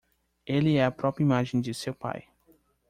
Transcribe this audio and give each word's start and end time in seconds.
Ele 0.47 0.77
é 0.77 0.83
a 0.83 0.89
própria 0.89 1.23
imagem 1.23 1.61
de 1.61 1.75
seu 1.75 1.93
pai 1.93 2.27